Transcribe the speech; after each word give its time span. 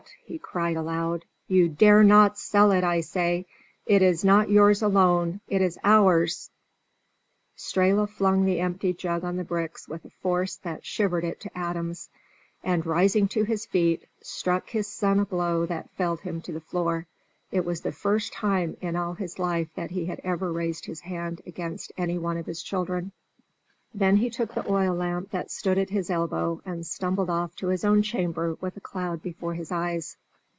he 0.25 0.39
cried, 0.39 0.75
aloud, 0.75 1.23
"you 1.47 1.69
dare 1.69 2.03
not 2.03 2.37
sell 2.37 2.71
it, 2.71 2.83
I 2.83 3.01
say! 3.01 3.45
It 3.85 4.01
is 4.01 4.25
not 4.25 4.49
yours 4.49 4.81
alone; 4.81 5.41
it 5.47 5.61
is 5.61 5.77
ours" 5.83 6.49
Strehla 7.55 8.07
flung 8.09 8.45
the 8.45 8.59
emptied 8.59 8.97
jug 8.97 9.23
on 9.23 9.35
the 9.37 9.43
bricks 9.43 9.87
with 9.87 10.03
a 10.03 10.09
force 10.09 10.55
that 10.57 10.83
shivered 10.85 11.23
it 11.23 11.39
to 11.41 11.55
atoms, 11.55 12.09
and, 12.63 12.83
rising 12.85 13.27
to 13.29 13.43
his 13.43 13.67
feet, 13.67 14.07
struck 14.21 14.69
his 14.69 14.87
son 14.87 15.19
a 15.19 15.25
blow 15.25 15.67
that 15.67 15.89
felled 15.91 16.21
him 16.21 16.41
to 16.41 16.51
the 16.51 16.61
floor. 16.61 17.05
It 17.51 17.63
was 17.63 17.81
the 17.81 17.91
first 17.91 18.33
time 18.33 18.77
in 18.81 18.95
all 18.95 19.13
his 19.15 19.37
life 19.37 19.67
that 19.75 19.91
he 19.91 20.05
had 20.05 20.19
ever 20.23 20.51
raised 20.51 20.85
his 20.85 21.01
hand 21.01 21.41
against 21.45 21.91
any 21.95 22.17
one 22.17 22.37
of 22.37 22.47
his 22.47 22.63
children. 22.63 23.11
Then 23.93 24.15
he 24.15 24.29
took 24.29 24.53
the 24.53 24.71
oil 24.71 24.95
lamp 24.95 25.31
that 25.31 25.51
stood 25.51 25.77
at 25.77 25.89
his 25.89 26.09
elbow 26.09 26.61
and 26.65 26.85
stumbled 26.87 27.29
off 27.29 27.57
to 27.57 27.67
his 27.67 27.83
own 27.83 28.03
chamber 28.03 28.55
with 28.61 28.77
a 28.77 28.81
cloud 28.81 29.21
before 29.21 29.53
his 29.55 29.69
eyes. 29.69 30.15